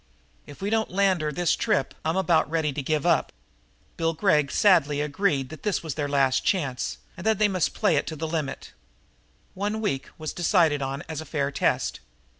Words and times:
If 0.47 0.63
we 0.63 0.71
don't 0.71 0.89
land 0.89 1.21
her 1.21 1.31
this 1.31 1.55
trip, 1.55 1.93
I'm 2.03 2.17
about 2.17 2.49
ready 2.49 2.73
to 2.73 2.81
give 2.81 3.05
up." 3.05 3.31
Bill 3.97 4.13
Gregg 4.15 4.49
sadly 4.51 4.99
agreed 4.99 5.49
that 5.49 5.61
this 5.61 5.83
was 5.83 5.93
their 5.93 6.07
last 6.07 6.43
chance 6.43 6.97
and 7.15 7.23
they 7.27 7.47
must 7.47 7.75
play 7.75 7.97
it 7.97 8.07
to 8.07 8.15
the 8.15 8.27
limit. 8.27 8.71
One 9.53 9.79
week 9.79 10.09
was 10.17 10.33
decided 10.33 10.81
on 10.81 11.03
as 11.07 11.21
a 11.21 11.23
fair 11.25 11.51
test. 11.51 11.99